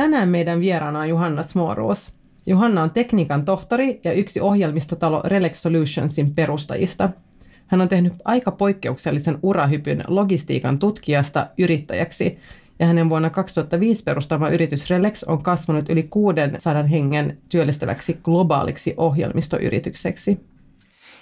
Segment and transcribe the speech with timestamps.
[0.00, 2.14] Tänään meidän vieraana on Johanna Smoruus.
[2.46, 7.10] Johanna on tekniikan tohtori ja yksi ohjelmistotalo Relex Solutionsin perustajista.
[7.66, 12.38] Hän on tehnyt aika poikkeuksellisen urahypyn logistiikan tutkijasta yrittäjäksi,
[12.78, 20.40] ja hänen vuonna 2005 perustama yritys Relex on kasvanut yli 600 hengen työllistäväksi globaaliksi ohjelmistoyritykseksi.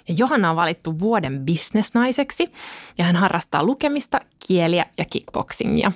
[0.07, 2.51] Ja Johanna on valittu vuoden bisnesnaiseksi
[2.97, 5.91] ja hän harrastaa lukemista, kieliä ja kickboxingia.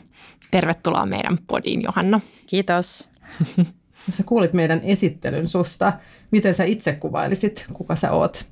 [0.54, 2.20] Tervetuloa meidän podiin, Johanna.
[2.48, 3.09] Kiitos.
[4.09, 5.94] Sä kuulit meidän esittelyn susta.
[6.32, 8.46] Miten sä itse kuvailisit, kuka sä oot?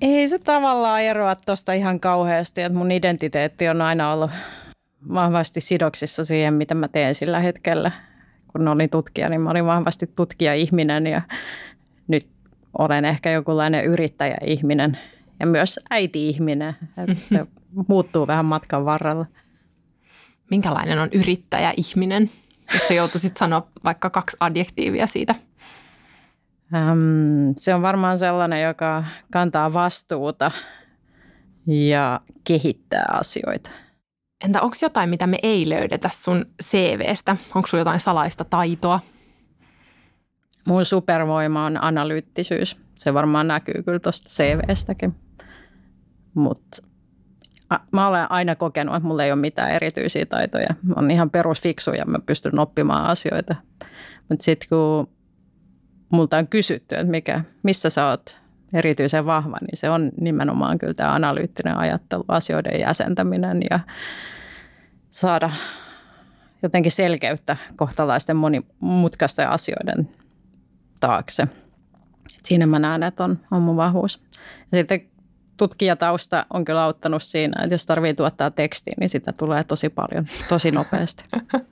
[0.00, 4.30] Ei se tavallaan eroa tuosta ihan kauheasti, että mun identiteetti on aina ollut
[5.14, 7.90] vahvasti sidoksissa siihen, mitä mä teen sillä hetkellä.
[8.52, 11.22] Kun olin tutkija, niin mä olin vahvasti tutkija-ihminen ja
[12.08, 12.26] nyt
[12.78, 14.98] olen ehkä jokinlainen yrittäjä-ihminen
[15.40, 16.76] ja myös äiti-ihminen.
[16.96, 17.46] Että se
[17.88, 19.26] muuttuu vähän matkan varrella
[20.50, 22.30] minkälainen on yrittäjä-ihminen,
[22.74, 25.34] jos sä joutuisit sanoa vaikka kaksi adjektiivia siitä?
[26.74, 30.50] Ähm, se on varmaan sellainen, joka kantaa vastuuta
[31.66, 33.70] ja kehittää asioita.
[34.44, 37.36] Entä onko jotain, mitä me ei löydetä sun CVstä?
[37.54, 39.00] Onko sulla jotain salaista taitoa?
[40.66, 42.76] Mun supervoima on analyyttisyys.
[42.96, 45.14] Se varmaan näkyy kyllä tuosta CVstäkin.
[46.34, 46.82] Mutta
[47.92, 50.74] mä olen aina kokenut, että mulla ei ole mitään erityisiä taitoja.
[50.82, 53.54] Mä olen ihan perusfiksu ja mä pystyn oppimaan asioita.
[54.28, 55.08] Mutta sitten kun
[56.10, 58.40] multa on kysytty, että mikä, missä sä oot
[58.72, 63.80] erityisen vahva, niin se on nimenomaan kyllä tämä analyyttinen ajattelu, asioiden jäsentäminen ja
[65.10, 65.50] saada
[66.62, 70.08] jotenkin selkeyttä kohtalaisten monimutkaisten asioiden
[71.00, 71.48] taakse.
[72.42, 74.22] Siinä mä näen, että on, on mun vahvuus.
[74.72, 75.00] Ja sitten
[75.56, 80.26] tutkijatausta on kyllä auttanut siinä, että jos tarvii tuottaa tekstiä, niin sitä tulee tosi paljon,
[80.48, 81.24] tosi nopeasti.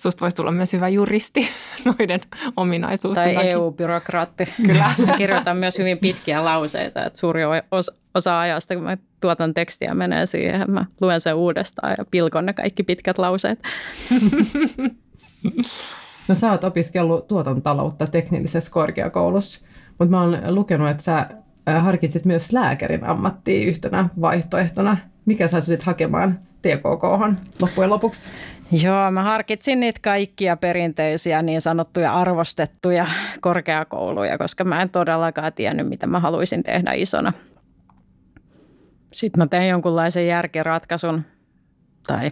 [0.00, 1.48] Susta voisi tulla myös hyvä juristi
[1.84, 2.20] noiden
[2.56, 4.44] ominaisuusten Tai EU-byrokraatti.
[4.66, 4.90] Kyllä.
[5.16, 10.26] Kirjoitan myös hyvin pitkiä lauseita, että suuri osa, osa ajasta, kun mä tuotan tekstiä, menee
[10.26, 13.58] siihen, mä luen sen uudestaan ja pilkon ne kaikki pitkät lauseet.
[16.28, 21.26] No sä oot opiskellut tuotantotaloutta teknillisessä korkeakoulussa, mutta mä oon lukenut, että sä
[21.78, 24.96] harkitsit myös lääkärin ammattia yhtenä vaihtoehtona.
[25.26, 27.04] Mikä sä sitten hakemaan TKK
[27.60, 28.30] loppujen lopuksi?
[28.82, 33.06] Joo, mä harkitsin niitä kaikkia perinteisiä niin sanottuja arvostettuja
[33.40, 37.32] korkeakouluja, koska mä en todellakaan tiennyt, mitä mä haluaisin tehdä isona.
[39.12, 41.22] Sitten mä tein jonkunlaisen järkiratkaisun
[42.06, 42.30] tai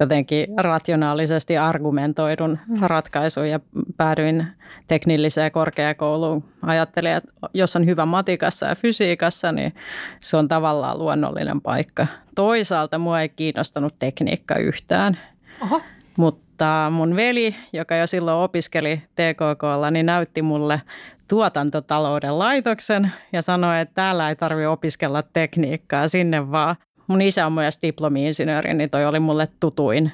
[0.00, 3.60] jotenkin rationaalisesti argumentoidun ratkaisun ja
[3.96, 4.46] päädyin
[4.88, 6.44] teknilliseen korkeakouluun.
[6.62, 9.74] Ajattelin, että jos on hyvä matikassa ja fysiikassa, niin
[10.20, 12.06] se on tavallaan luonnollinen paikka.
[12.34, 15.18] Toisaalta mua ei kiinnostanut tekniikka yhtään.
[15.62, 15.82] Oho.
[16.16, 20.82] Mutta mun veli, joka jo silloin opiskeli TKKlla, niin näytti mulle
[21.28, 27.52] tuotantotalouden laitoksen ja sanoi, että täällä ei tarvitse opiskella tekniikkaa, sinne vaan mun isä on
[27.52, 30.12] myös diplomi-insinööri, niin toi oli mulle tutuin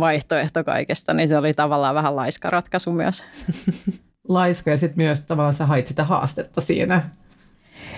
[0.00, 3.24] vaihtoehto kaikesta, niin se oli tavallaan vähän laiska ratkaisu myös.
[4.28, 7.02] Laiska ja sitten myös tavallaan sä hait sitä haastetta siinä.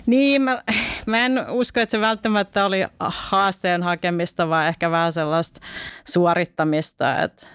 [0.06, 0.58] Niin, mä,
[1.06, 5.60] mä en usko, että se välttämättä oli haasteen hakemista, vaan ehkä vähän sellaista
[6.08, 7.46] suorittamista, että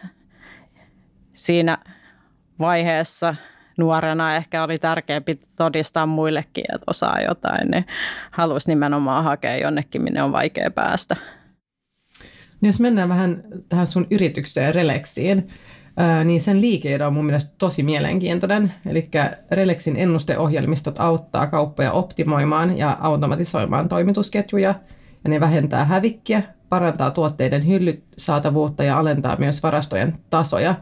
[1.33, 1.77] siinä
[2.59, 3.35] vaiheessa–
[3.77, 7.85] nuorena ehkä oli tärkeämpi todistaa muillekin, että osaa jotain, niin
[8.31, 11.15] halusi nimenomaan hakea jonnekin, minne on vaikea päästä.
[12.61, 15.47] No jos mennään vähän tähän sun yritykseen Relexiin,
[16.23, 18.73] niin sen liikeidon on mun mielestä tosi mielenkiintoinen.
[18.89, 19.09] Eli
[19.51, 24.75] Relexin ennusteohjelmistot auttaa kauppoja optimoimaan ja automatisoimaan toimitusketjuja,
[25.23, 30.75] ja ne vähentää hävikkiä, parantaa tuotteiden hyllyt saatavuutta ja alentaa myös varastojen tasoja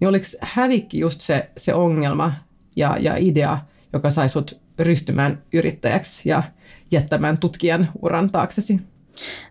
[0.00, 2.32] niin oliko hävikki just se, se ongelma
[2.76, 3.58] ja, ja idea,
[3.92, 6.42] joka sai sut ryhtymään yrittäjäksi ja
[6.90, 8.80] jättämään tutkijan uran taaksesi?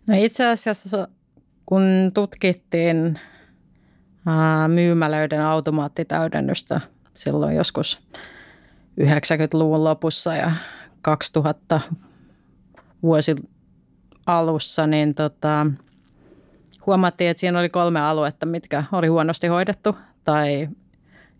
[0.07, 1.07] No itse asiassa
[1.65, 1.81] kun
[2.13, 3.19] tutkittiin
[4.25, 6.81] ää, myymälöiden automaattitäydennystä
[7.15, 7.99] silloin joskus
[9.01, 10.51] 90-luvun lopussa ja
[11.01, 11.81] 2000
[13.03, 13.35] vuosi
[14.25, 15.65] alussa, niin tota,
[16.85, 19.95] huomattiin, että siinä oli kolme aluetta, mitkä oli huonosti hoidettu
[20.25, 20.69] tai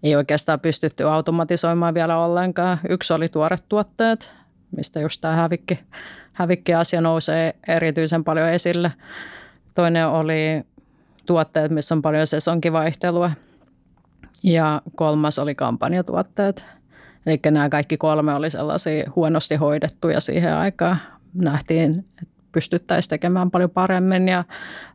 [0.04, 2.78] ei oikeastaan pystytty automatisoimaan vielä ollenkaan.
[2.90, 4.32] Yksi oli tuoret tuotteet,
[4.72, 5.80] mistä just tämä hävikki,
[6.34, 8.92] hävikki-asia nousee erityisen paljon esille.
[9.74, 10.64] Toinen oli
[11.26, 13.32] tuotteet, missä on paljon sesonkivaihtelua.
[14.44, 16.66] Ja kolmas oli kampanjatuotteet.
[17.26, 20.98] Eli nämä kaikki kolme oli sellaisia huonosti hoidettuja siihen aikaan.
[21.34, 24.44] Nähtiin, että pystyttäisiin tekemään paljon paremmin ja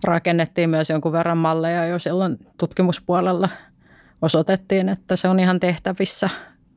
[0.05, 3.49] rakennettiin myös jonkun verran malleja jo silloin tutkimuspuolella.
[4.23, 6.31] Osoitettiin, että se on ihan tehtävissä.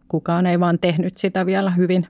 [0.07, 2.07] Kukaan ei vaan tehnyt sitä vielä hyvin.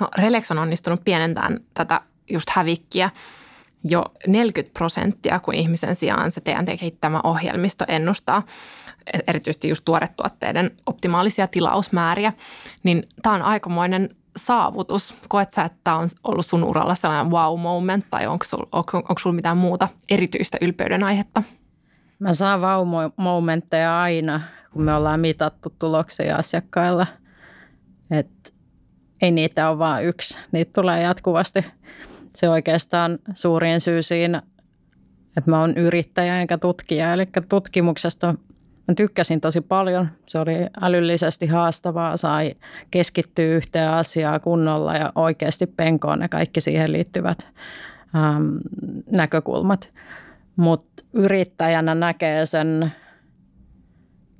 [0.00, 2.00] No Relex on onnistunut pienentämään tätä
[2.30, 3.10] just hävikkiä
[3.84, 8.42] jo 40 prosenttia, kun ihmisen sijaan se teidän kehittämä ohjelmisto ennustaa
[9.26, 12.32] erityisesti just tuoretuotteiden optimaalisia tilausmääriä,
[12.82, 15.14] niin tämä on aikamoinen saavutus.
[15.28, 19.32] Koet sä, että tämä on ollut sun uralla sellainen wow moment tai onko sulla sul
[19.32, 21.42] mitään muuta erityistä ylpeyden aihetta?
[22.18, 24.40] Mä saan wow momentteja aina,
[24.72, 27.06] kun me ollaan mitattu tuloksia asiakkailla.
[28.10, 28.50] että
[29.22, 31.64] ei niitä ole vain yksi, niitä tulee jatkuvasti.
[32.28, 34.42] Se oikeastaan suurin syy siinä,
[35.36, 37.12] että mä oon yrittäjä enkä tutkija.
[37.12, 38.34] Eli tutkimuksesta
[38.88, 40.08] Mä tykkäsin tosi paljon.
[40.26, 42.54] Se oli älyllisesti haastavaa, sai
[42.90, 47.48] keskittyä yhteen asiaan kunnolla ja oikeasti penkoon ne kaikki siihen liittyvät
[48.16, 48.56] ähm,
[49.12, 49.88] näkökulmat.
[50.56, 52.92] Mutta yrittäjänä näkee sen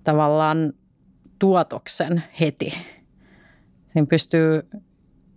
[0.05, 0.73] tavallaan
[1.39, 2.71] tuotoksen heti.
[3.93, 4.69] Siinä pystyy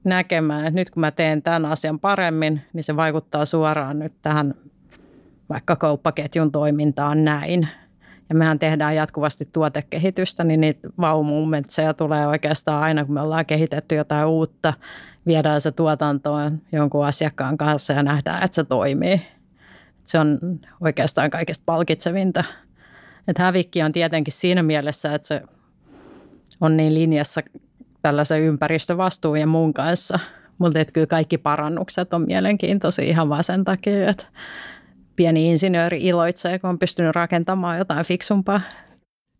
[0.03, 4.53] näkemään, että nyt kun mä teen tämän asian paremmin, niin se vaikuttaa suoraan nyt tähän
[5.49, 7.67] vaikka kauppaketjun toimintaan näin–
[8.29, 13.95] ja mehän tehdään jatkuvasti tuotekehitystä, niin niitä wow-momentseja tulee oikeastaan aina, kun me ollaan kehitetty
[13.95, 14.73] jotain uutta,
[15.25, 19.21] viedään se tuotantoon jonkun asiakkaan kanssa ja nähdään, että se toimii.
[20.07, 20.39] Se on
[20.81, 22.43] oikeastaan kaikista palkitsevinta.
[23.27, 25.41] Että hävikki on tietenkin siinä mielessä, että se
[26.61, 27.41] on niin linjassa
[28.01, 30.19] tällaisen ympäristövastuun ja muun kanssa.
[30.57, 34.25] Mutta kyllä kaikki parannukset on mielenkiintoisia ihan vaan sen takia, että
[35.15, 38.61] pieni insinööri iloitsee, kun on pystynyt rakentamaan jotain fiksumpaa.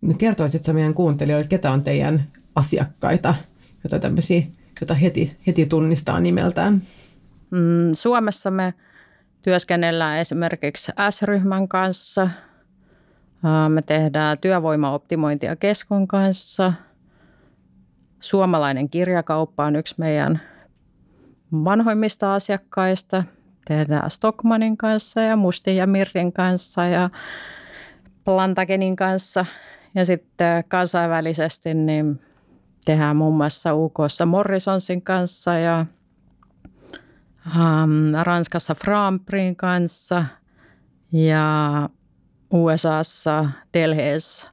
[0.02, 2.24] No kertoisitko meidän kuuntelijoille, ketä on teidän
[2.56, 3.36] asiakkaita,
[3.84, 4.42] joita tämmöisiä,
[4.82, 6.82] joita heti, heti tunnistaa nimeltään?
[7.52, 8.74] Mm, Suomessa me
[9.48, 12.30] työskennellään esimerkiksi S-ryhmän kanssa.
[13.70, 16.74] Me tehdään työvoimaoptimointia Keskon kanssa.
[18.20, 20.42] Suomalainen kirjakauppa on yksi meidän
[21.64, 23.24] vanhoimmista asiakkaista–
[23.68, 27.10] tehdään Stockmanin kanssa ja Mustin ja Mirrin kanssa ja
[28.26, 29.46] Plantagenin kanssa.
[29.96, 32.22] Ja sitten kansainvälisesti niin
[32.86, 35.86] tehdään muun muassa UKssa Morrisonsin kanssa ja
[37.56, 40.26] um, Ranskassa Framprin kanssa
[41.12, 41.90] ja
[42.54, 44.50] USAssa Delhees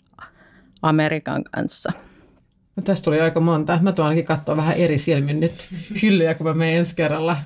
[0.82, 1.92] Amerikan kanssa.
[2.76, 3.78] No, tästä tuli aika monta.
[3.82, 5.66] Mä tuon ainakin katsoa vähän eri silmin nyt
[6.02, 7.36] hyllyjä, kun mä menen ensi kerralla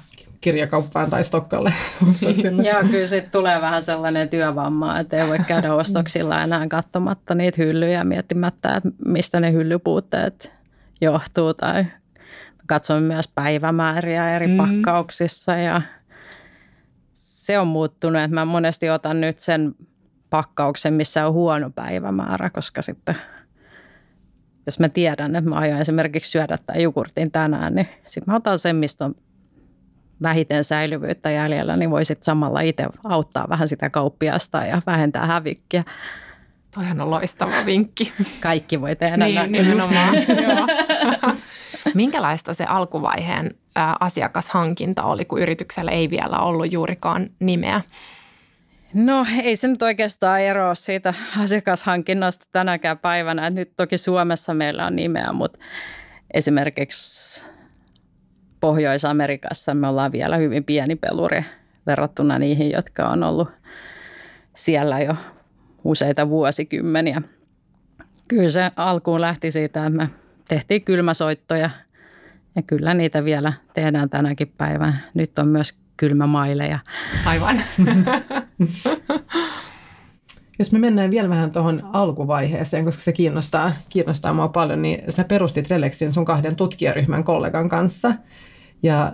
[0.40, 1.72] kirjakauppaan tai Stokkalle
[2.08, 2.62] ostoksille.
[2.62, 7.62] Joo, kyllä sitten tulee vähän sellainen työvamma, että ei voi käydä ostoksilla enää katsomatta niitä
[7.62, 10.52] hyllyjä miettimättä, että mistä ne hyllypuutteet
[11.00, 11.86] johtuu tai
[12.68, 14.56] katsomme myös päivämääriä eri mm.
[14.56, 15.82] pakkauksissa ja
[17.14, 19.74] se on muuttunut, että mä monesti otan nyt sen
[20.30, 23.14] pakkauksen, missä on huono päivämäärä, koska sitten
[24.66, 28.58] jos mä tiedän, että mä aion esimerkiksi syödä tämän jogurtin tänään, niin sitten mä otan
[28.58, 29.14] sen, mistä on
[30.22, 35.84] vähiten säilyvyyttä jäljellä, niin voisit samalla itse auttaa vähän sitä kauppiasta ja vähentää hävikkiä.
[36.74, 38.12] Toihan on loistava vinkki.
[38.40, 39.52] Kaikki voi tehdä niin, näin.
[39.52, 40.14] Nimenomaan.
[41.94, 43.50] Minkälaista se alkuvaiheen
[44.00, 47.80] asiakashankinta oli, kun yrityksellä ei vielä ollut juurikaan nimeä?
[48.94, 53.50] No ei se nyt oikeastaan eroa siitä asiakashankinnasta tänäkään päivänä.
[53.50, 55.58] Nyt toki Suomessa meillä on nimeä, mutta
[56.34, 57.44] esimerkiksi
[58.60, 61.44] Pohjois-Amerikassa me ollaan vielä hyvin pieni peluri
[61.86, 63.48] verrattuna niihin, jotka on ollut
[64.54, 65.14] siellä jo
[65.84, 67.22] useita vuosikymmeniä.
[68.28, 70.08] Kyllä se alkuun lähti siitä, että me
[70.48, 71.70] tehtiin kylmäsoittoja
[72.56, 74.98] ja kyllä niitä vielä tehdään tänäkin päivänä.
[75.14, 76.78] Nyt on myös kylmämaileja.
[77.24, 77.60] Aivan.
[80.58, 85.24] Jos me mennään vielä vähän tuohon alkuvaiheeseen, koska se kiinnostaa, kiinnostaa mua paljon, niin sä
[85.24, 88.14] perustit Relexin sun kahden tutkijaryhmän kollegan kanssa.
[88.82, 89.12] Ja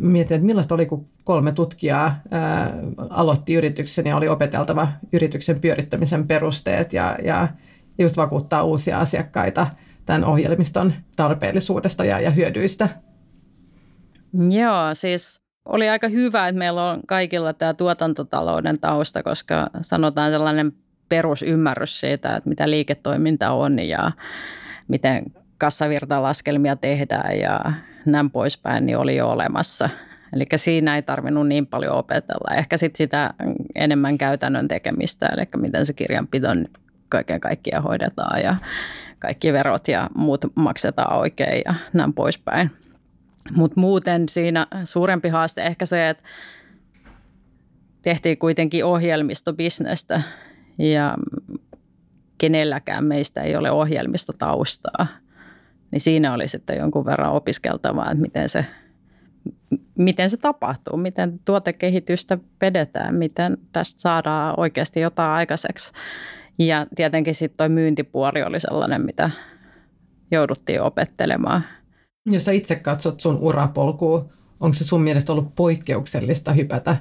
[0.00, 2.74] mietin, että millaista oli, kun kolme tutkijaa ää,
[3.10, 7.48] aloitti yrityksen ja oli opeteltava yrityksen pyörittämisen perusteet ja, ja
[7.98, 9.66] just vakuuttaa uusia asiakkaita
[10.06, 12.88] tämän ohjelmiston tarpeellisuudesta ja, ja hyödyistä.
[14.50, 20.72] Joo, siis Oli aika hyvä, että meillä on kaikilla tämä tuotantotalouden tausta, koska sanotaan sellainen
[21.08, 24.12] perusymmärrys siitä, että mitä liiketoiminta on ja
[24.88, 25.24] miten
[25.58, 27.60] kassavirtalaskelmia tehdään ja
[28.06, 29.90] näin poispäin, niin oli jo olemassa.
[30.32, 32.54] Eli siinä ei tarvinnut niin paljon opetella.
[32.56, 33.34] Ehkä sitten sitä
[33.74, 36.70] enemmän käytännön tekemistä, eli miten se kirjanpito nyt
[37.08, 38.56] kaiken kaikkiaan hoidetaan ja
[39.22, 42.70] kaikki verot ja muut maksetaan oikein ja näin poispäin.
[43.50, 46.22] Mutta muuten siinä suurempi haaste ehkä se, että
[48.02, 50.22] tehtiin kuitenkin ohjelmistobisnestä
[50.78, 51.16] ja
[52.38, 55.06] kenelläkään meistä ei ole ohjelmistotaustaa.
[55.90, 58.66] Niin siinä oli sitten jonkun verran opiskeltavaa, että miten se,
[59.98, 65.92] miten se tapahtuu, miten tuotekehitystä vedetään, miten tästä saadaan oikeasti jotain aikaiseksi.
[66.66, 69.30] Ja tietenkin sitten tuo myyntipuoli oli sellainen, mitä
[70.30, 71.64] jouduttiin opettelemaan.
[72.26, 74.28] Jos sä itse katsot sun urapolkua,
[74.60, 76.96] onko se sun mielestä ollut poikkeuksellista hypätä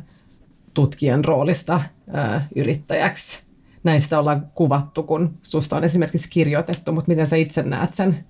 [0.74, 1.82] tutkijan roolista
[2.14, 3.44] ää, yrittäjäksi?
[3.84, 8.26] Näin sitä ollaan kuvattu, kun susta on esimerkiksi kirjoitettu, mutta miten sä itse näet sen?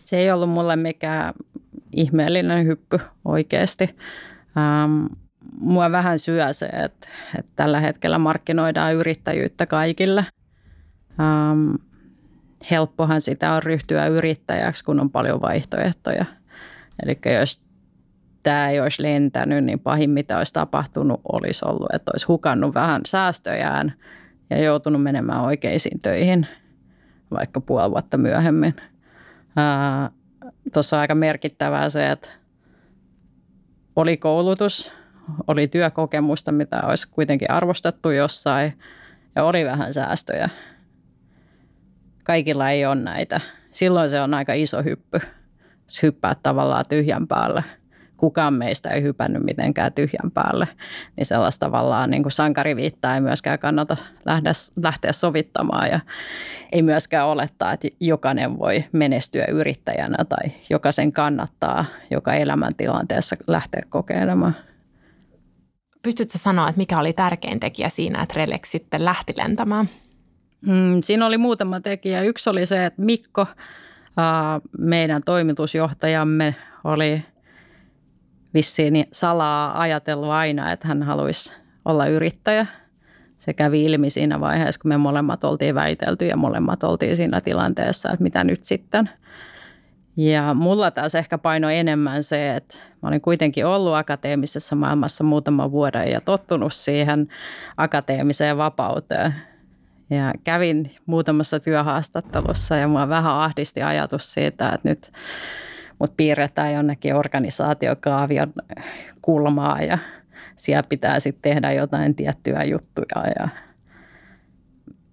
[0.00, 1.34] Se ei ollut mulle mikään
[1.92, 3.84] ihmeellinen hyppy oikeasti.
[4.56, 5.06] Ähm,
[5.60, 7.08] mua vähän syö se, että,
[7.38, 10.26] että tällä hetkellä markkinoidaan yrittäjyyttä kaikille–
[11.20, 11.74] Ähm,
[12.70, 16.24] helppohan sitä on ryhtyä yrittäjäksi, kun on paljon vaihtoehtoja.
[17.02, 17.64] Eli jos
[18.42, 23.00] tämä ei olisi lentänyt, niin pahin mitä olisi tapahtunut olisi ollut, että olisi hukannut vähän
[23.06, 23.92] säästöjään
[24.50, 26.46] ja joutunut menemään oikeisiin töihin
[27.30, 28.74] vaikka puoli vuotta myöhemmin.
[30.72, 32.28] Tuossa on aika merkittävää se, että
[33.96, 34.92] oli koulutus,
[35.46, 38.78] oli työkokemusta, mitä olisi kuitenkin arvostettu jossain
[39.36, 40.48] ja oli vähän säästöjä–
[42.22, 43.40] kaikilla ei ole näitä.
[43.70, 45.20] Silloin se on aika iso hyppy,
[46.02, 47.64] hyppää tavallaan tyhjän päälle.
[48.16, 50.68] Kukaan meistä ei hypännyt mitenkään tyhjän päälle,
[51.16, 54.52] niin sellaista tavallaan niin kuin sankariviittaa ei myöskään kannata lähteä,
[54.82, 56.00] lähteä sovittamaan ja
[56.72, 64.56] ei myöskään olettaa, että jokainen voi menestyä yrittäjänä tai jokaisen kannattaa joka elämäntilanteessa lähteä kokeilemaan.
[66.02, 69.88] Pystytkö sanoa, että mikä oli tärkein tekijä siinä, että Relex sitten lähti lentämään?
[70.66, 72.22] Mm, siinä oli muutama tekijä.
[72.22, 73.46] Yksi oli se, että Mikko,
[74.78, 76.54] meidän toimitusjohtajamme,
[76.84, 77.22] oli
[78.54, 81.54] vissiin salaa ajatellut aina, että hän haluaisi
[81.84, 82.66] olla yrittäjä.
[83.38, 88.10] Se kävi ilmi siinä vaiheessa, kun me molemmat oltiin väitelty ja molemmat oltiin siinä tilanteessa,
[88.12, 89.10] että mitä nyt sitten.
[90.16, 95.72] Ja mulla taas ehkä paino enemmän se, että mä olin kuitenkin ollut akateemisessa maailmassa muutaman
[95.72, 97.28] vuoden ja tottunut siihen
[97.76, 99.34] akateemiseen vapauteen–
[100.10, 105.12] ja kävin muutamassa työhaastattelussa ja mua vähän ahdisti ajatus siitä, että nyt
[105.98, 108.52] mut piirretään jonnekin organisaatiokaavion
[109.22, 109.98] kulmaa ja
[110.56, 113.32] siellä pitää sitten tehdä jotain tiettyjä juttuja.
[113.38, 113.48] Ja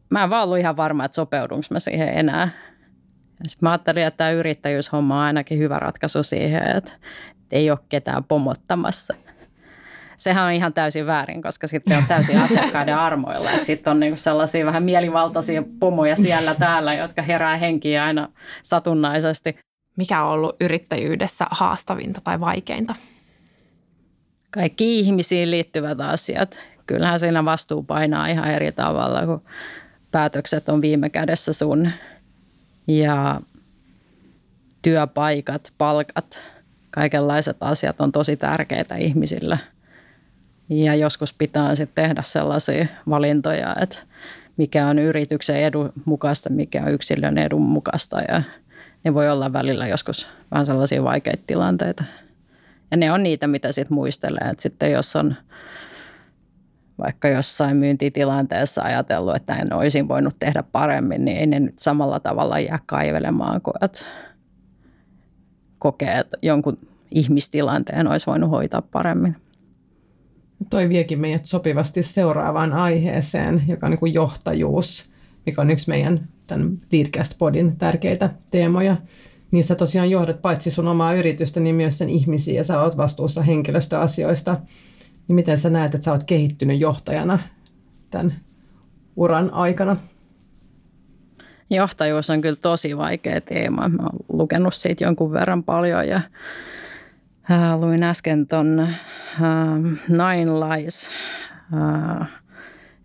[0.09, 2.49] mä en vaan ollut ihan varma, että sopeudunko mä siihen enää.
[3.43, 6.93] Ja mä ajattelin, että tämä yrittäjyyshomma on ainakin hyvä ratkaisu siihen, että
[7.51, 9.13] ei ole ketään pomottamassa–
[10.19, 13.49] sehän on ihan täysin väärin, koska sitten on täysin asiakkaiden armoilla.
[13.63, 18.29] Sitten on niinku sellaisia vähän mielivaltaisia pomoja siellä täällä, jotka herää henkiä aina
[18.63, 19.57] satunnaisesti.
[19.95, 22.95] Mikä on ollut yrittäjyydessä haastavinta tai vaikeinta?
[24.51, 26.59] Kaikki ihmisiin liittyvät asiat.
[26.87, 29.41] Kyllähän siinä vastuu painaa ihan eri tavalla, kun
[30.11, 31.91] päätökset on viime kädessä sun.
[32.87, 33.41] Ja
[34.81, 36.43] työpaikat, palkat,
[36.91, 39.59] kaikenlaiset asiat on tosi tärkeitä ihmisille–
[40.69, 43.97] ja joskus pitää sitten tehdä sellaisia valintoja, että
[44.57, 48.21] mikä on yrityksen edun mukaista, mikä on yksilön edun mukaista.
[48.21, 48.41] Ja
[49.03, 52.03] ne voi olla välillä joskus vähän sellaisia vaikeita tilanteita.
[52.91, 54.49] Ja ne on niitä, mitä sitten muistelee.
[54.49, 55.35] Että sitten jos on
[56.99, 62.19] vaikka jossain myyntitilanteessa ajatellut, että en olisin voinut tehdä paremmin, niin ei ne nyt samalla
[62.19, 64.05] tavalla jää kaivelemaan kuin että
[65.79, 66.77] kokee, että jonkun
[67.11, 69.35] ihmistilanteen olisi voinut hoitaa paremmin.
[70.69, 75.11] Toi viekin meidät sopivasti seuraavaan aiheeseen, joka on niin kuin johtajuus,
[75.45, 78.97] mikä on yksi meidän tämän Leadcast-podin tärkeitä teemoja.
[79.51, 83.41] Niissä tosiaan johdat paitsi sun omaa yritystä, niin myös sen ihmisiä ja sä oot vastuussa
[83.41, 84.57] henkilöstöasioista.
[85.27, 87.39] Niin miten sä näet, että sä oot kehittynyt johtajana
[88.11, 88.35] tämän
[89.15, 89.97] uran aikana?
[91.69, 93.89] Johtajuus on kyllä tosi vaikea teema.
[93.89, 96.21] Mä oon lukenut siitä jonkun verran paljon ja
[97.51, 98.89] Äh, luin äsken ton äh,
[100.07, 101.11] Nine Lies,
[101.73, 102.27] äh,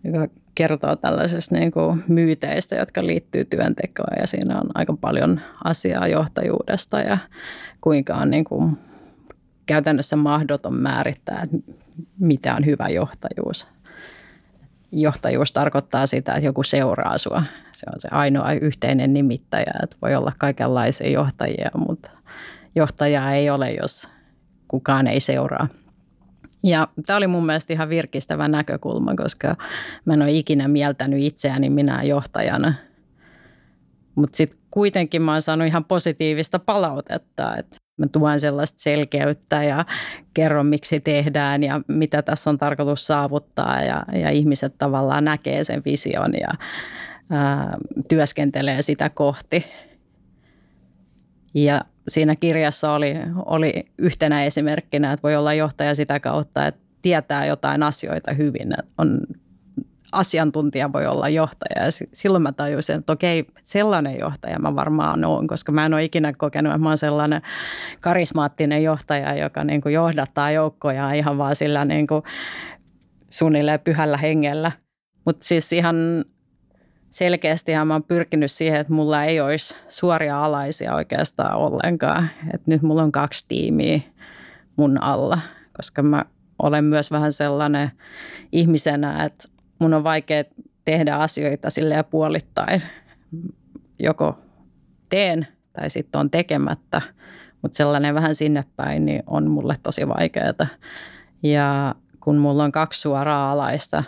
[0.04, 6.08] joka kertoo tällaisesta niin kuin myyteistä, jotka liittyy työntekoon ja siinä on aika paljon asiaa
[6.08, 7.18] johtajuudesta ja
[7.80, 8.78] kuinka on niin kuin
[9.66, 11.72] käytännössä mahdoton määrittää, että
[12.18, 13.66] mitä on hyvä johtajuus.
[14.92, 17.42] Johtajuus tarkoittaa sitä, että joku seuraa sua.
[17.72, 19.72] Se on se ainoa yhteinen nimittäjä.
[19.82, 22.10] Että voi olla kaikenlaisia johtajia, mutta
[22.74, 24.08] johtajaa ei ole, jos
[24.74, 25.68] kukaan ei seuraa.
[26.62, 29.56] Ja tämä oli mun mielestä ihan virkistävä näkökulma, koska
[30.04, 32.74] mä en ole ikinä mieltänyt itseäni minä johtajana.
[34.14, 39.84] Mutta sitten kuitenkin mä oon saanut ihan positiivista palautetta, että mä tuon sellaista selkeyttä ja
[40.34, 45.82] kerron miksi tehdään ja mitä tässä on tarkoitus saavuttaa ja, ja ihmiset tavallaan näkee sen
[45.84, 46.50] vision ja
[47.30, 47.76] ää,
[48.08, 49.64] työskentelee sitä kohti.
[51.54, 53.14] Ja siinä kirjassa oli,
[53.46, 59.20] oli yhtenä esimerkkinä, että voi olla johtaja sitä kautta, että tietää jotain asioita hyvin, on
[60.12, 61.84] asiantuntija voi olla johtaja.
[61.84, 66.04] Ja silloin mä tajusin, että okei, sellainen johtaja mä varmaan olen, koska mä en ole
[66.04, 67.42] ikinä kokenut, että mä olen sellainen
[68.00, 72.22] karismaattinen johtaja, joka niin kuin johdattaa joukkoja ihan vaan sillä niin kuin
[73.30, 74.72] suunnilleen pyhällä hengellä.
[75.24, 76.24] Mutta siis ihan
[77.14, 82.28] selkeästi mä oon pyrkinyt siihen, että mulla ei olisi suoria alaisia oikeastaan ollenkaan.
[82.54, 84.00] Et nyt mulla on kaksi tiimiä
[84.76, 85.38] mun alla,
[85.76, 86.24] koska mä
[86.62, 87.90] olen myös vähän sellainen
[88.52, 90.44] ihmisenä, että mun on vaikea
[90.84, 92.82] tehdä asioita sille puolittain.
[93.98, 94.38] Joko
[95.08, 97.02] teen tai sitten on tekemättä,
[97.62, 100.66] mutta sellainen vähän sinne päin niin on mulle tosi vaikeaa.
[101.42, 104.04] Ja kun mulla on kaksi suoraa alaista,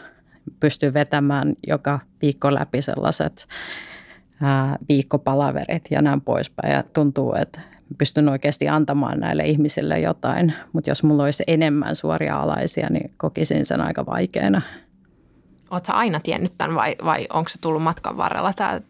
[0.61, 3.49] pystyn vetämään joka viikko läpi sellaiset
[4.43, 6.73] ää, viikkopalaverit ja näin poispäin.
[6.73, 7.61] Ja tuntuu, että
[7.99, 13.67] pystyn oikeasti antamaan näille ihmisille jotain, mutta jos mulla olisi enemmän suoria alaisia, niin kokisin
[13.67, 14.63] sen aika vaikeana.
[15.71, 18.81] Oletko aina tiennyt tämän vai, vai onko se tullut matkan varrella tämä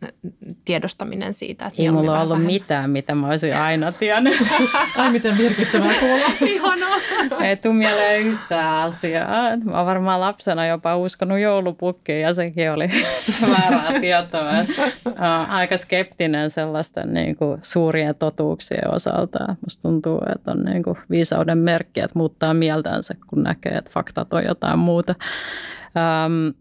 [0.65, 1.67] tiedostaminen siitä?
[1.67, 2.53] Että Ei mulla ollut vähemmän.
[2.53, 4.35] mitään, mitä mä olisin aina tiennyt.
[4.97, 6.27] Ai miten virkistävää kuulla.
[6.53, 6.97] Ihanaa.
[7.41, 9.57] Ei tule mieleen yhtään asiaa.
[9.57, 12.89] Mä oon varmaan lapsena jopa uskonut joulupukkiin ja sekin oli
[13.51, 14.51] väärää tietoa.
[15.49, 19.39] Aika skeptinen sellaisten niin kuin, suurien totuuksien osalta.
[19.65, 24.33] Musta tuntuu, että on niin kuin, viisauden merkki, että muuttaa mieltänsä, kun näkee, että faktat
[24.33, 25.15] on jotain muuta.
[26.27, 26.55] Um,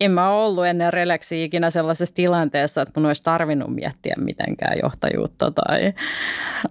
[0.00, 5.50] en mä ollut ennen Relexia ikinä sellaisessa tilanteessa, että mun olisi tarvinnut miettiä mitenkään johtajuutta
[5.50, 5.92] tai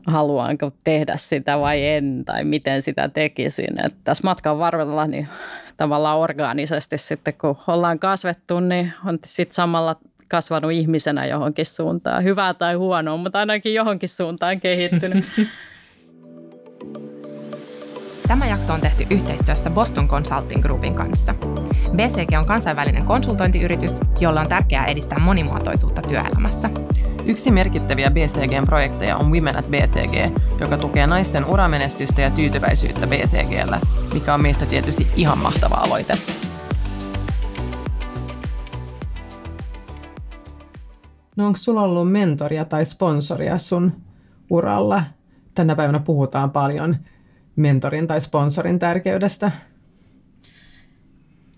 [0.08, 3.86] haluanko tehdä sitä vai en tai miten sitä tekisin.
[3.86, 5.28] Että tässä matkan varrella niin
[5.78, 9.96] tavallaan orgaanisesti sitten kun ollaan kasvettu, niin on sitten samalla
[10.28, 12.24] kasvanut ihmisenä johonkin suuntaan.
[12.24, 15.26] Hyvää tai huonoa, mutta ainakin johonkin suuntaan kehittynyt.
[18.28, 21.36] Tämä jakso on tehty yhteistyössä Boston Consulting Groupin kanssa.
[21.96, 26.70] BCG on kansainvälinen konsultointiyritys, jolla on tärkeää edistää monimuotoisuutta työelämässä.
[27.26, 33.80] Yksi merkittäviä BCGn projekteja on Women at BCG, joka tukee naisten uramenestystä ja tyytyväisyyttä BCGllä,
[34.14, 36.14] mikä on meistä tietysti ihan mahtava aloite.
[41.36, 43.94] No onko sulla ollut mentoria tai sponsoria sun
[44.50, 45.04] uralla?
[45.56, 46.98] Tänä päivänä puhutaan paljon
[47.58, 49.52] mentorin tai sponsorin tärkeydestä?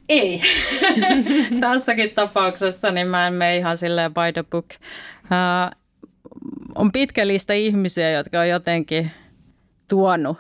[0.10, 0.42] Ei.
[1.62, 4.66] Tässäkin tapauksessa niin mä en mene ihan silleen by the book.
[5.24, 5.80] Uh,
[6.76, 9.12] on pitkä lista ihmisiä, jotka on jotenkin
[9.88, 10.38] tuonut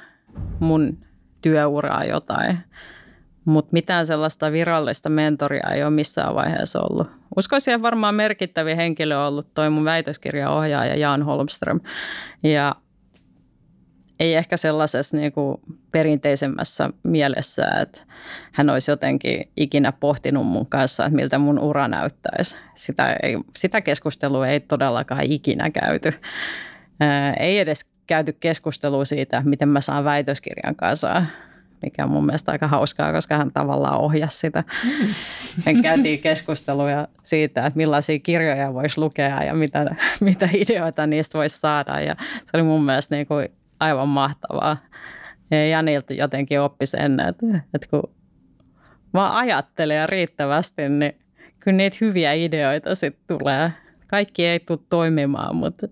[0.59, 0.97] mun
[1.41, 2.57] työuraa jotain,
[3.45, 7.07] mutta mitään sellaista virallista mentoria ei ole missään vaiheessa ollut.
[7.37, 11.79] Uskoisin, että varmaan merkittävä henkilö on ollut toi mun väitöskirjaohjaaja Jan Holmström.
[12.43, 12.75] Ja
[14.19, 15.57] ei ehkä sellaisessa niin kuin
[15.91, 18.01] perinteisemmässä mielessä, että
[18.51, 22.55] hän olisi jotenkin ikinä pohtinut mun kanssa, että miltä mun ura näyttäisi.
[22.75, 26.13] Sitä, ei, sitä keskustelua ei todellakaan ikinä käyty.
[26.99, 31.23] Ää, ei edes käyty keskustelua siitä, miten mä saan väitöskirjan kanssa,
[31.81, 34.63] mikä on mun mielestä aika hauskaa, koska hän tavallaan ohjasi sitä.
[35.65, 41.59] Me käytiin keskusteluja siitä, että millaisia kirjoja voisi lukea ja mitä, mitä ideoita niistä voisi
[41.59, 41.99] saada.
[42.01, 44.77] Ja se oli mun mielestä niin kuin aivan mahtavaa.
[45.51, 48.03] Ja Janilta jotenkin oppi sen, että, että kun
[49.13, 51.19] vaan ajattelee riittävästi, niin
[51.59, 53.73] kyllä niitä hyviä ideoita sitten tulee.
[54.07, 55.87] Kaikki ei tule toimimaan, mutta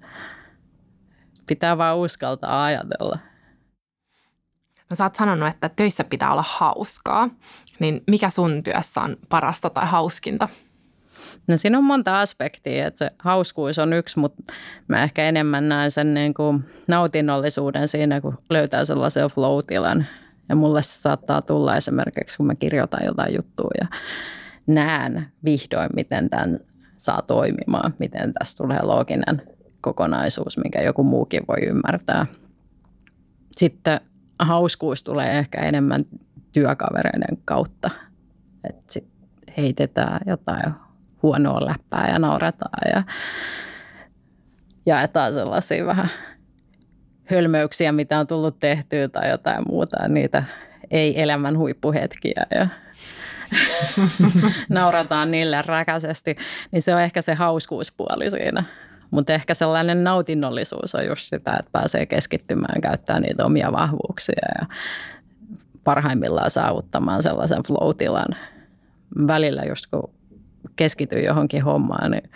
[1.47, 3.19] pitää vaan uskaltaa ajatella.
[4.89, 7.29] No sä oot sanonut, että töissä pitää olla hauskaa.
[7.79, 10.49] Niin mikä sun työssä on parasta tai hauskinta?
[11.47, 14.43] No siinä on monta aspektia, että se hauskuus on yksi, mutta
[14.87, 20.05] mä ehkä enemmän näen sen niin kuin nautinnollisuuden siinä, kun löytää sellaisen flow-tilan.
[20.49, 23.87] Ja mulle se saattaa tulla esimerkiksi, kun mä kirjoitan jotain juttua ja
[24.67, 26.59] näen vihdoin, miten tämän
[26.97, 29.41] saa toimimaan, miten tästä tulee looginen
[29.81, 32.25] kokonaisuus, mikä joku muukin voi ymmärtää.
[33.51, 34.01] sitten
[34.39, 36.05] hauskuus tulee ehkä enemmän
[36.51, 37.89] työkavereiden kautta.
[38.69, 39.07] Että sit
[39.57, 40.73] heitetään jotain
[41.23, 43.03] huonoa läppää ja nauretaan ja
[44.85, 46.09] jaetaan sellaisia vähän
[47.25, 50.07] hölmöyksiä, mitä on tullut tehtyä tai jotain muuta.
[50.07, 50.43] Niitä
[50.91, 52.67] ei-elämän huippuhetkiä ja
[54.69, 56.35] naurataan niille räkäisesti.
[56.71, 58.63] Niin se on ehkä se hauskuuspuoli siinä.
[59.11, 64.65] Mutta ehkä sellainen nautinnollisuus on just sitä, että pääsee keskittymään, käyttää niitä omia vahvuuksia ja
[65.83, 68.35] parhaimmillaan saavuttamaan sellaisen flow-tilan.
[69.27, 70.16] Välillä just kun
[70.77, 72.29] keskityy johonkin hommaan, niin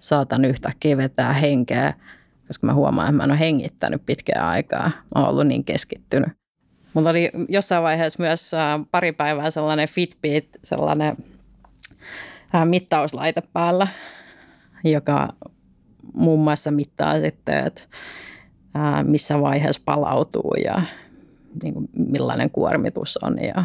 [0.00, 1.94] saatan yhtäkkiä vetää henkeä,
[2.46, 4.90] koska mä huomaan, että mä en ole hengittänyt pitkään aikaa.
[5.14, 6.28] Mä oon ollut niin keskittynyt.
[6.94, 11.16] Mulla oli jossain vaiheessa myös äh, pari päivää sellainen Fitbit, sellainen
[12.54, 13.88] äh, mittauslaite päällä,
[14.84, 15.28] joka
[16.14, 17.82] muun muassa mittaa sitten, että
[18.76, 20.82] äh, missä vaiheessa palautuu ja
[21.62, 23.64] niin millainen kuormitus on ja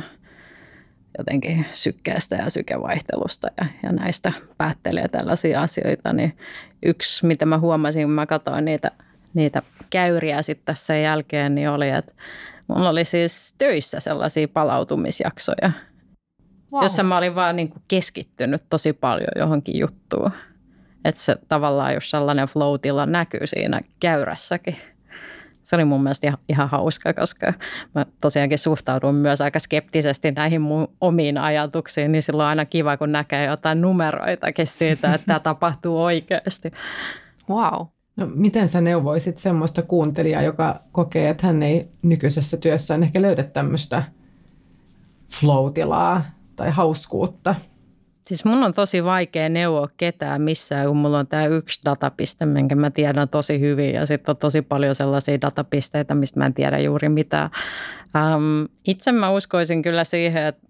[1.18, 6.38] jotenkin sykkeestä ja sykevaihtelusta ja, ja näistä päättelee tällaisia asioita, niin
[6.86, 8.92] yksi, mitä mä huomasin, kun mä katsoin niitä,
[9.34, 12.12] niitä käyriä sitten tässä jälkeen, niin oli, että
[12.68, 15.72] mulla oli siis töissä sellaisia palautumisjaksoja,
[16.72, 16.84] wow.
[16.84, 20.32] jossa mä olin vaan niin kuin keskittynyt tosi paljon johonkin juttuun.
[21.06, 24.78] Että se tavallaan jos sellainen flow näkyy siinä käyrässäkin
[25.64, 27.54] se oli mun mielestä ihan, ihan hauska, koska
[27.96, 32.98] mä tosiaankin suhtaudun myös aika skeptisesti näihin mun omiin ajatuksiin, niin silloin on aina kiva,
[32.98, 36.72] kun näkee jotain numeroitakin siitä, että tämä tapahtuu oikeasti.
[37.50, 37.88] Wow.
[38.16, 43.44] No, miten sä neuvoisit semmoista kuuntelijaa, joka kokee, että hän ei nykyisessä työssään ehkä löydä
[43.44, 44.04] tämmöistä
[45.32, 45.72] flow
[46.56, 47.56] tai hauskuutta?
[48.28, 52.76] Siis mun on tosi vaikea neuvoa ketään missään, kun mulla on tämä yksi datapiste, minkä
[52.76, 56.80] mä tiedän tosi hyvin ja sitten on tosi paljon sellaisia datapisteitä, mistä mä en tiedä
[56.80, 57.50] juuri mitään.
[58.16, 60.68] Ähm, itse mä uskoisin kyllä siihen, että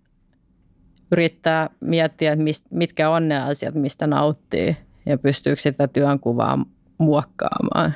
[1.11, 6.65] yrittää miettiä, että mist, mitkä on ne asiat, mistä nauttii ja pystyykö sitä työnkuvaa
[6.97, 7.95] muokkaamaan.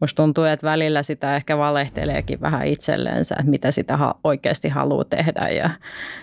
[0.00, 5.48] Musta tuntuu, että välillä sitä ehkä valehteleekin vähän itselleensä, että mitä sitä oikeasti haluaa tehdä.
[5.48, 5.70] Ja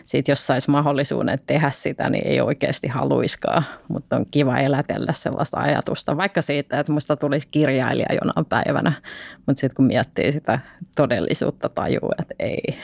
[0.05, 3.63] sitten jos saisi mahdollisuuden tehdä sitä, niin ei oikeasti haluiskaan.
[3.87, 8.91] Mutta on kiva elätellä sellaista ajatusta, vaikka siitä, että musta tulisi kirjailija jonain päivänä.
[9.45, 10.59] Mutta sitten kun miettii sitä
[10.95, 12.79] todellisuutta, tajuu, että ei,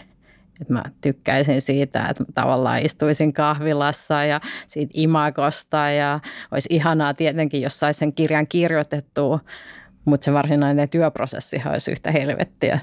[0.61, 5.89] että mä tykkäisin siitä, että tavallaan istuisin kahvilassa ja siitä imagosta.
[5.89, 6.19] Ja
[6.51, 9.39] olisi ihanaa tietenkin, jos saisi sen kirjan kirjoitettua,
[10.05, 12.79] mutta se varsinainen työprosessi olisi yhtä helvettiä.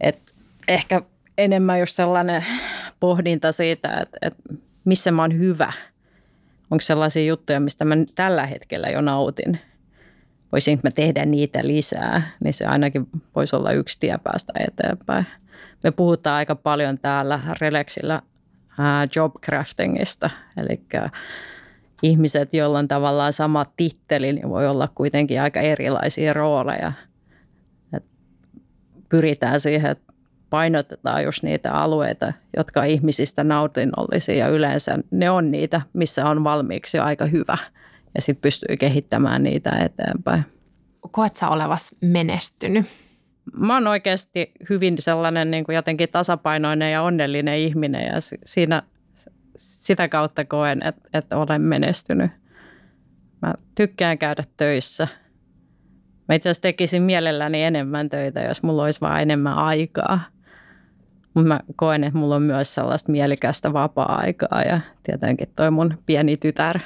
[0.00, 0.34] Et
[0.68, 1.02] ehkä
[1.38, 2.44] enemmän just sellainen
[3.00, 4.42] pohdinta siitä, että, että
[4.84, 5.72] missä mä oon hyvä.
[6.70, 9.60] Onko sellaisia juttuja, mistä mä tällä hetkellä jo nautin.
[10.52, 15.26] Voisinko mä tehdä niitä lisää, niin se ainakin voisi olla yksi tie päästä eteenpäin.
[15.82, 18.22] Me puhutaan aika paljon täällä Relexillä
[19.16, 20.80] jobcraftingista, eli
[22.04, 26.92] ihmiset, joilla on tavallaan sama titteli, niin voi olla kuitenkin aika erilaisia rooleja.
[27.96, 28.04] Et
[29.08, 30.12] pyritään siihen, että
[30.50, 36.44] painotetaan just niitä alueita, jotka on ihmisistä nautinnollisia ja yleensä ne on niitä, missä on
[36.44, 37.58] valmiiksi jo aika hyvä
[38.14, 40.44] ja sitten pystyy kehittämään niitä eteenpäin.
[41.10, 42.86] Koet sä olevas menestynyt?
[43.52, 48.14] Mä oon oikeasti hyvin sellainen niin kuin jotenkin tasapainoinen ja onnellinen ihminen ja
[48.44, 48.82] siinä
[49.84, 52.30] sitä kautta koen, että, että olen menestynyt.
[53.42, 55.08] Mä tykkään käydä töissä.
[56.28, 60.20] Mä itse asiassa tekisin mielelläni enemmän töitä, jos mulla olisi vaan enemmän aikaa.
[61.34, 66.36] Mutta mä koen, että mulla on myös sellaista mielikästä vapaa-aikaa ja tietenkin toi mun pieni
[66.36, 66.78] tytär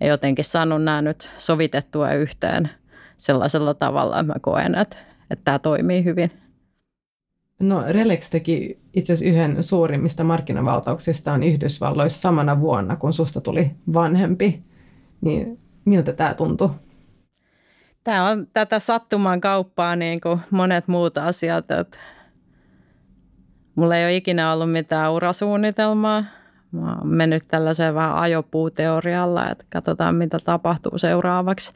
[0.00, 2.70] ei jotenkin saanut nämä nyt sovitettua yhteen
[3.16, 4.96] sellaisella tavalla, että mä koen, että,
[5.30, 6.32] että tämä toimii hyvin.
[7.60, 14.62] No Relex teki itse asiassa yhden suurimmista markkinavaltauksistaan Yhdysvalloissa samana vuonna, kun susta tuli vanhempi.
[15.20, 16.70] Niin miltä tämä tuntui?
[18.04, 21.70] Tämä on tätä sattuman kauppaa niin kuin monet muut asiat.
[21.70, 21.98] Että
[23.74, 26.24] mulla ei ole ikinä ollut mitään urasuunnitelmaa.
[26.72, 31.72] Mä oon mennyt tällaiseen vähän ajopuuteorialla, että katsotaan mitä tapahtuu seuraavaksi.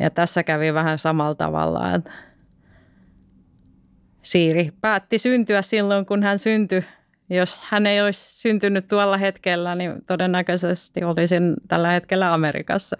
[0.00, 2.10] Ja tässä kävi vähän samalla tavalla, että
[4.22, 6.84] Siiri päätti syntyä silloin, kun hän syntyi.
[7.30, 12.96] Jos hän ei olisi syntynyt tuolla hetkellä, niin todennäköisesti olisin tällä hetkellä Amerikassa.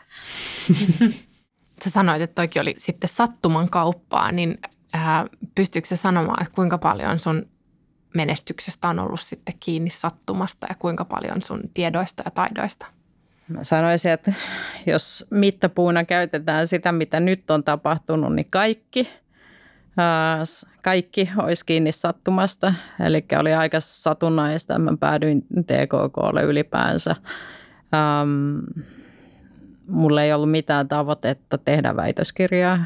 [1.85, 4.59] Sä sanoit, että toki oli sitten sattuman kauppaa, niin
[4.95, 7.49] äh, pystyykö se sanomaan, että kuinka paljon sun
[8.15, 12.87] menestyksestä on ollut sitten kiinni sattumasta ja kuinka paljon sun tiedoista ja taidoista?
[13.49, 14.33] Mä sanoisin, että
[14.87, 19.09] jos mittapuuna käytetään sitä, mitä nyt on tapahtunut, niin kaikki–
[20.83, 22.75] kaikki olisi kiinni sattumasta.
[23.01, 27.17] Eli oli aika satunnaista, mä päädyin TKKlle ylipäänsä.
[27.95, 28.59] Ähm,
[29.89, 32.85] mulla ei ollut mitään tavoitetta tehdä väitöskirjaa,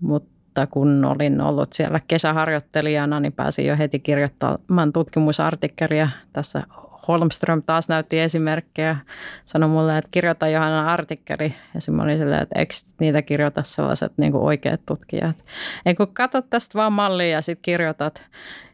[0.00, 6.62] mutta kun olin ollut siellä kesäharjoittelijana, niin pääsin jo heti kirjoittamaan tutkimusartikkelia tässä
[7.08, 8.96] Holmström taas näytti esimerkkejä.
[9.44, 11.54] Sanoi mulle, että kirjoita Johanna artikkeli.
[11.74, 15.44] Ja mä olin silleen, että eikö niitä kirjoita sellaiset niin kuin oikeat tutkijat.
[15.86, 18.22] Ei kun katso tästä vaan mallia ja sitten kirjoitat.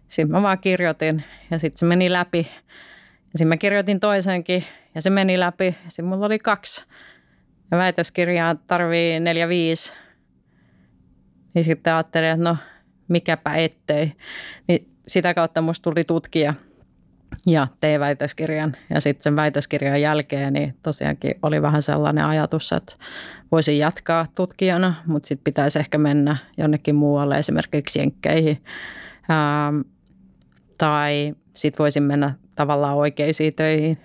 [0.08, 2.50] Sitten mä vaan kirjoitin ja sitten se meni läpi.
[3.32, 5.76] Ja sitten mä kirjoitin toisenkin ja se meni läpi.
[5.88, 6.84] Sitten mulla oli kaksi.
[7.70, 9.92] Ja väitöskirjaa tarvii neljä, viisi.
[11.54, 12.56] Niin sitten ajattelin, että no
[13.08, 14.12] mikäpä ettei.
[14.68, 16.54] Niin sitä kautta musta tuli tutkija–
[17.46, 18.76] ja tein väitöskirjan.
[18.90, 22.96] Ja sitten sen väitöskirjan jälkeen niin tosiaankin oli vähän sellainen ajatus, että
[23.52, 28.64] voisin jatkaa tutkijana, mutta sitten pitäisi ehkä mennä jonnekin muualle, esimerkiksi Jenkkeihin.
[29.30, 29.80] Ähm,
[30.78, 33.98] tai sitten voisin mennä tavallaan oikeisiin töihin.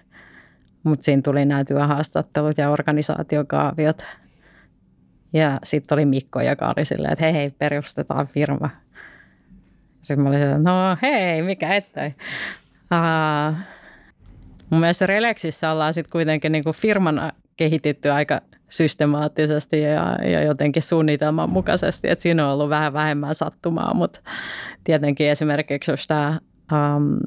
[0.83, 4.05] Mutta siinä tuli nämä työhaastattelut ja organisaatiokaaviot.
[5.33, 8.69] Ja sitten oli Mikko, joka oli silleen, että hei, hei perustetaan firma.
[10.01, 12.15] Sitten mä olin että no hei, mikä ettei.
[12.93, 13.57] Uh,
[14.69, 20.83] mun mielestä Relexissä ollaan sitten kuitenkin niin kuin firmana kehitetty aika systemaattisesti ja, ja jotenkin
[20.83, 24.21] suunnitelman mukaisesti, että siinä on ollut vähän vähemmän sattumaa, mutta
[24.83, 26.39] tietenkin esimerkiksi jos tämä
[26.71, 27.17] um,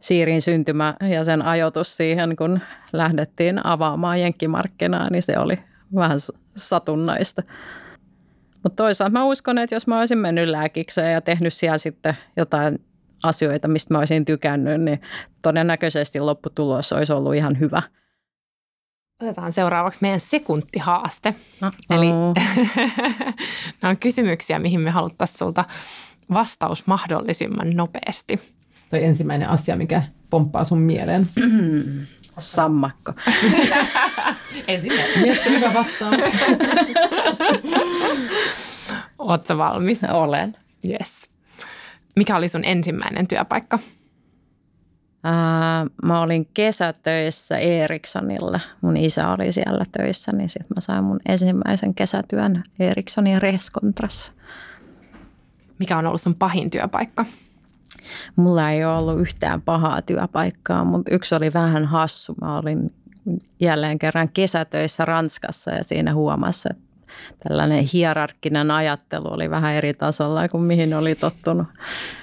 [0.00, 2.60] Siirin syntymä ja sen ajoitus siihen, kun
[2.92, 5.58] lähdettiin avaamaan jenkkimarkkinaa, niin se oli
[5.94, 6.18] vähän
[6.56, 7.42] satunnaista.
[8.62, 12.78] Mutta toisaalta mä uskon, että jos mä olisin mennyt lääkikseen ja tehnyt siellä sitten jotain
[13.24, 15.00] asioita, mistä mä olisin tykännyt, niin
[15.42, 17.82] todennäköisesti lopputulos olisi ollut ihan hyvä.
[19.22, 21.34] Otetaan seuraavaksi meidän sekuntihaaste.
[21.62, 21.72] Uh-oh.
[21.90, 22.06] Eli
[23.82, 25.64] nämä on kysymyksiä, mihin me haluttaisiin sulta
[26.34, 28.40] vastaus mahdollisimman nopeasti.
[28.90, 31.26] Tai ensimmäinen asia, mikä pomppaa sun mieleen.
[32.38, 33.12] Sammakko.
[34.68, 35.24] ensimmäinen.
[35.24, 36.14] Yes, hyvä vastaus.
[39.18, 40.04] Oletko valmis?
[40.04, 40.56] Olen.
[40.88, 41.33] Yes.
[42.16, 43.78] Mikä oli sun ensimmäinen työpaikka?
[45.24, 48.60] Ää, mä olin kesätöissä Ericssonilla.
[48.80, 54.32] Mun isä oli siellä töissä, niin sitten mä sain mun ensimmäisen kesätyön Ericssonin Reskontrassa.
[55.78, 57.24] Mikä on ollut sun pahin työpaikka?
[58.36, 62.34] Mulla ei ole ollut yhtään pahaa työpaikkaa, mutta yksi oli vähän hassu.
[62.40, 62.94] Mä olin
[63.60, 66.83] jälleen kerran kesätöissä Ranskassa ja siinä huomassa, että
[67.48, 71.66] tällainen hierarkkinen ajattelu oli vähän eri tasolla kuin mihin oli tottunut.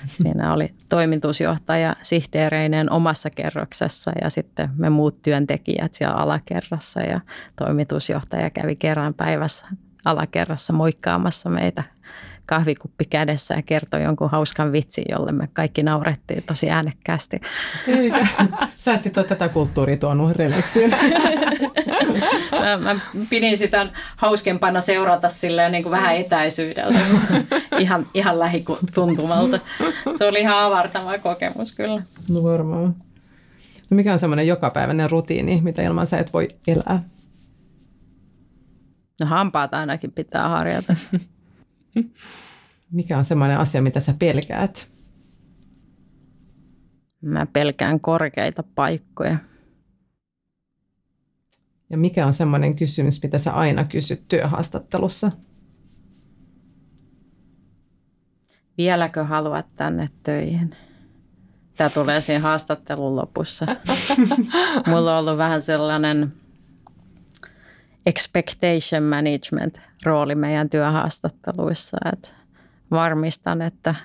[0.08, 7.22] Siinä oli toimitusjohtaja sihteereinen omassa kerroksessa ja sitten me muut työntekijät siellä alakerrassa ja
[7.56, 9.66] toimitusjohtaja kävi kerran päivässä
[10.06, 11.84] alakerrassa moikkaamassa meitä
[12.52, 17.42] kahvikuppi kädessä ja kertoi jonkun hauskan vitsin, jolle me kaikki naurettiin tosi äänekkäästi.
[17.88, 18.28] Eikä.
[18.78, 20.90] Sä et sitten tätä kulttuuria tuonut releksiin.
[22.62, 27.00] mä, mä, pidin sitä hauskempana seurata silleen niin kuin vähän etäisyydeltä,
[27.80, 29.60] ihan, ihan lähituntumalta.
[30.18, 32.04] Se oli ihan avartava kokemus kyllä.
[32.30, 32.96] No varmaan.
[33.90, 37.04] No mikä on semmoinen jokapäiväinen rutiini, mitä ilman sä et voi elää?
[39.20, 40.96] No hampaat ainakin pitää harjata.
[42.92, 44.90] Mikä on semmoinen asia, mitä sä pelkäät?
[47.22, 49.38] Mä pelkään korkeita paikkoja.
[51.90, 55.32] Ja mikä on semmoinen kysymys, mitä sä aina kysyt työhaastattelussa?
[58.78, 60.76] Vieläkö haluat tänne töihin?
[61.78, 63.66] Tämä tulee siinä haastattelun lopussa.
[64.88, 66.34] Mulla on ollut vähän sellainen
[68.06, 72.30] expectation management rooli meidän työhaastatteluissa, että
[72.92, 73.96] varmistan, että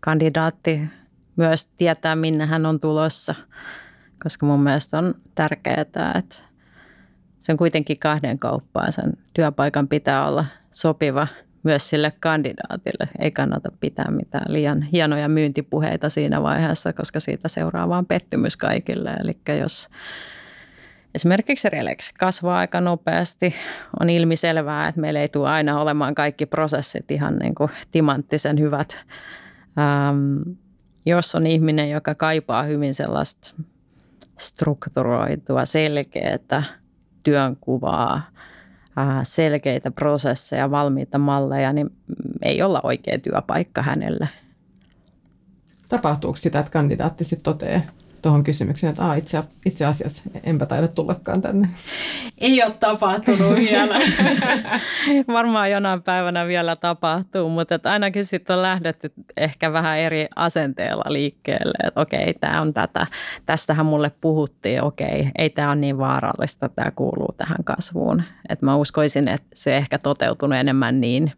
[0.00, 0.80] kandidaatti
[1.36, 3.34] myös tietää, minne hän on tulossa,
[4.22, 5.80] koska mun mielestä on tärkeää,
[6.14, 6.36] että
[7.40, 8.90] se on kuitenkin kahden kauppaa.
[8.90, 11.26] Sen työpaikan pitää olla sopiva
[11.62, 13.08] myös sille kandidaatille.
[13.18, 19.10] Ei kannata pitää mitään liian hienoja myyntipuheita siinä vaiheessa, koska siitä seuraa vaan pettymys kaikille.
[19.10, 19.88] Eli jos
[21.14, 23.54] Esimerkiksi Relex kasvaa aika nopeasti.
[24.00, 28.98] On ilmiselvää, että meillä ei tule aina olemaan kaikki prosessit ihan niin kuin timanttisen hyvät.
[29.78, 30.56] Ähm,
[31.06, 33.54] jos on ihminen, joka kaipaa hyvin sellaista
[34.38, 36.64] strukturoitua, selkeää
[37.22, 38.22] työnkuvaa,
[39.22, 41.90] selkeitä prosesseja, valmiita malleja, niin
[42.42, 44.28] ei olla oikea työpaikka hänelle.
[45.88, 47.80] Tapahtuuko sitä, että kandidaatti sitten toteaa,
[48.22, 51.68] tuohon kysymykseen, että Aa, itse, itse asiassa enpä taida tullakaan tänne?
[52.38, 54.00] Ei ole tapahtunut vielä.
[55.28, 61.04] Varmaan jonain päivänä vielä tapahtuu, mutta että ainakin sitten on lähdetty ehkä vähän eri asenteella
[61.08, 61.78] liikkeelle.
[61.86, 63.06] Että okei, tämä on tätä.
[63.46, 64.82] Tästähän mulle puhuttiin.
[64.82, 66.68] Okei, ei tämä ole niin vaarallista.
[66.68, 68.22] Tämä kuuluu tähän kasvuun.
[68.48, 71.32] Että mä uskoisin, että se ehkä toteutunut enemmän niin.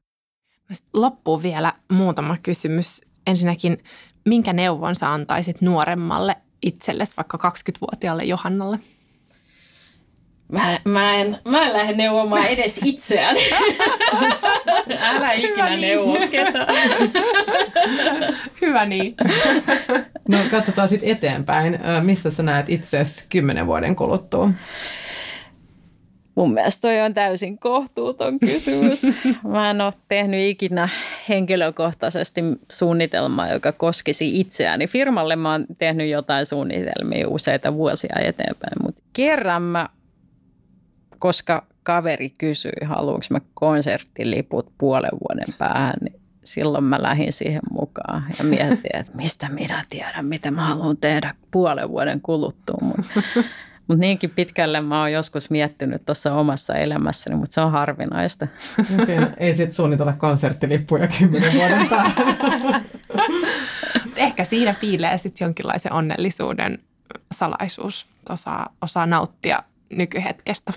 [0.94, 3.00] Loppuu vielä muutama kysymys.
[3.26, 3.78] Ensinnäkin,
[4.24, 8.78] minkä neuvon sä antaisit nuoremmalle itsellesi, vaikka 20-vuotiaalle Johannalle?
[10.52, 13.40] Mä, mä, en, mä en lähde neuvomaan edes itseäni.
[15.00, 16.74] Älä ikinä neuvo ketään.
[18.60, 19.14] Hyvä niin.
[20.28, 21.78] No katsotaan sitten eteenpäin.
[22.02, 24.50] Missä sä näet itseäsi kymmenen vuoden kuluttua?
[26.34, 29.02] Mun mielestä toi on täysin kohtuuton kysymys.
[29.52, 30.88] Mä en ole tehnyt ikinä
[31.28, 32.40] henkilökohtaisesti
[32.70, 34.86] suunnitelmaa, joka koskisi itseäni.
[34.86, 39.88] Firmalle mä oon tehnyt jotain suunnitelmia useita vuosia eteenpäin, mutta kerran mä,
[41.18, 48.24] koska kaveri kysyi, haluanko mä konserttiliput puolen vuoden päähän, niin silloin mä lähdin siihen mukaan
[48.38, 52.78] ja mietin, että mistä minä tiedän, mitä mä haluan tehdä puolen vuoden kuluttua.
[52.80, 53.04] Mutta
[53.90, 58.46] mutta niinkin pitkälle mä oon joskus miettinyt tuossa omassa elämässäni, mutta se on harvinaista.
[59.03, 62.85] Okay, no ei sitten suunnitella konserttilippuja kymmenen vuoden päähän.
[64.16, 66.79] Ehkä siinä piilee sitten jonkinlaisen onnellisuuden
[67.35, 68.07] salaisuus.
[68.29, 70.72] Osaa, osaa nauttia nykyhetkestä.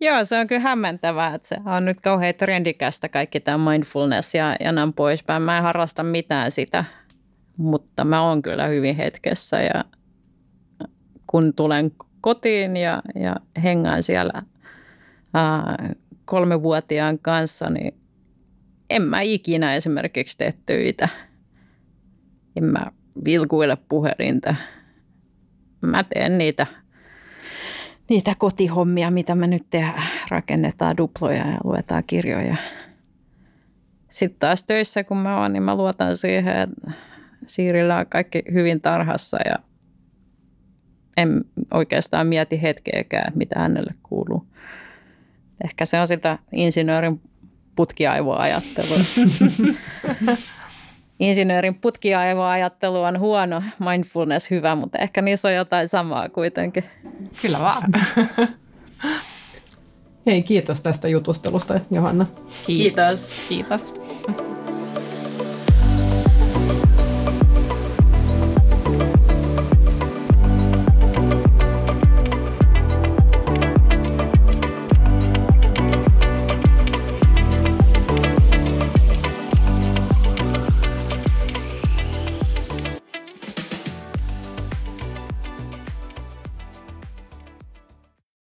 [0.00, 4.56] Joo, se on kyllä hämmentävää, että se on nyt kauhean trendikästä kaikki tämä mindfulness ja,
[4.60, 5.42] ja näin poispäin.
[5.42, 6.84] Mä en harrasta mitään sitä,
[7.56, 9.84] mutta mä oon kyllä hyvin hetkessä ja
[11.26, 14.42] kun tulen kotiin ja, ja hengaan siellä
[15.34, 17.94] ää, kolmevuotiaan kanssa, niin
[18.90, 21.08] en mä ikinä esimerkiksi tee töitä.
[22.56, 22.86] En mä
[23.24, 24.54] vilkuile puhelinta.
[25.80, 26.66] Mä teen niitä,
[28.08, 30.02] niitä kotihommia, mitä me nyt tehdään.
[30.28, 32.56] Rakennetaan duploja ja luetaan kirjoja.
[34.08, 36.92] Sitten taas töissä, kun mä oon, niin mä luotan siihen, että
[37.46, 39.58] Siirillä on kaikki hyvin tarhassa ja
[41.16, 41.44] en
[41.74, 44.46] oikeastaan mieti hetkeäkään, mitä hänelle kuuluu.
[45.64, 47.20] Ehkä se on sitä insinöörin
[47.76, 48.98] putkiaivoajattelua.
[51.20, 56.84] Insinöörin putkiaivoajattelu on huono, mindfulness hyvä, mutta ehkä niissä on jotain samaa kuitenkin.
[57.42, 57.82] Kyllä vaan.
[60.26, 62.26] Hei, kiitos tästä jutustelusta, Johanna.
[62.66, 63.34] Kiitos.
[63.48, 63.94] Kiitos.